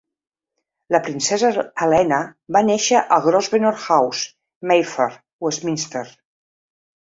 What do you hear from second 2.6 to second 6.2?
néixer a Grosvenor House, Mayfair, Westminster.